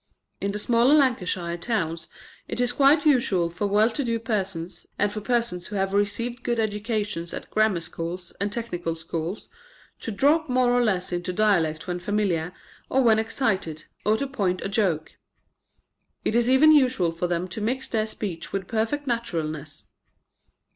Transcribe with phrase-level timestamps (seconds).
[0.41, 2.07] In the smaller Lancashire towns
[2.47, 6.41] it is quite usual for well to do persons, and for persons who have received
[6.41, 9.47] good educations at grammar schools and technical schools,
[9.99, 12.51] to drop more or less into dialect when familiar,
[12.89, 15.17] or when excited, or to point a joke.
[16.25, 19.89] It is even usual for them to mix their speech with perfect naturalness.